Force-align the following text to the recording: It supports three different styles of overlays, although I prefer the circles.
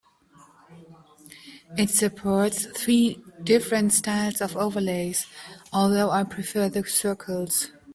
It 1.77 1.91
supports 1.91 2.65
three 2.65 3.23
different 3.43 3.93
styles 3.93 4.41
of 4.41 4.57
overlays, 4.57 5.27
although 5.71 6.09
I 6.09 6.23
prefer 6.23 6.69
the 6.69 6.83
circles. 6.85 7.69